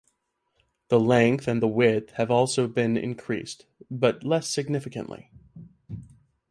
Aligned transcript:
The 0.87 0.99
length 0.99 1.47
and 1.47 1.61
the 1.61 1.67
width 1.67 2.13
have 2.13 2.31
also 2.31 2.67
been 2.67 2.97
increased, 2.97 3.67
but 3.91 4.23
less 4.23 4.49
significantly. 4.49 5.29